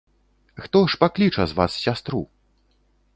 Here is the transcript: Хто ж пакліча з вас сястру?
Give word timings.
Хто 0.63 0.79
ж 0.93 0.97
пакліча 1.03 1.47
з 1.51 1.57
вас 1.59 1.77
сястру? 1.83 2.25